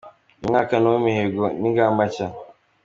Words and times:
Uyu 0.39 0.49
mwaka 0.51 0.73
ni 0.77 0.87
uw’imihigo 0.89 1.43
n’ingamba 1.59 2.01
nshya. 2.07 2.27